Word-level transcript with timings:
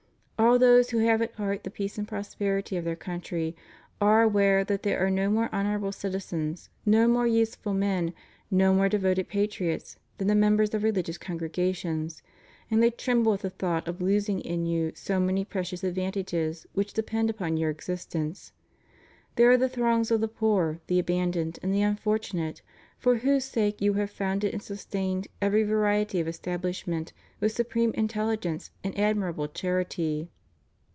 AH 0.51 0.57
those 0.57 0.89
who 0.89 0.97
have 0.97 1.21
at 1.21 1.31
heart 1.35 1.63
the 1.63 1.69
peace 1.69 1.97
and 1.99 2.07
prosperity 2.07 2.75
of 2.75 2.83
their 2.83 2.95
country 2.95 3.55
are 4.01 4.23
aware 4.23 4.63
that 4.65 4.81
there 4.81 4.99
are 4.99 5.09
no 5.09 5.29
more 5.29 5.47
honorable 5.53 5.91
citizens, 5.93 6.67
no 6.83 7.07
more 7.07 7.27
useful 7.27 7.75
men, 7.75 8.11
no 8.49 8.73
more 8.73 8.89
devoted 8.89 9.29
patriots 9.29 9.97
than 10.17 10.27
the 10.27 10.33
members 10.35 10.73
of 10.73 10.81
religious 10.83 11.17
congregations, 11.19 12.23
and 12.71 12.81
they 12.81 12.89
tremble 12.89 13.35
at 13.35 13.41
the 13.41 13.51
thought 13.51 13.87
of 13.87 14.01
losing 14.01 14.41
in 14.41 14.65
you 14.65 14.91
so 14.95 15.19
many 15.21 15.45
precious 15.45 15.83
advantages 15.85 16.65
which 16.73 16.91
depend 16.91 17.29
upon 17.29 17.55
your 17.55 17.69
existence. 17.69 18.51
There 19.35 19.49
are 19.51 19.57
the 19.57 19.69
throngs 19.69 20.11
of 20.11 20.19
the 20.19 20.27
poor, 20.27 20.81
the 20.87 20.99
abandoned 20.99 21.59
and 21.63 21.73
the 21.73 21.83
un 21.83 21.95
fortunate 21.95 22.61
for 22.99 23.17
whose 23.19 23.45
sake 23.45 23.77
3^ou 23.77 23.95
have 23.95 24.11
founded 24.11 24.53
and 24.53 24.61
sustained 24.61 25.27
every 25.41 25.63
variety 25.63 26.19
of 26.19 26.27
establishment 26.27 27.13
with 27.39 27.51
supreme 27.53 27.91
intelligence 27.93 28.69
and 28.83 28.97
admirable 28.99 29.47
charity. 29.47 30.29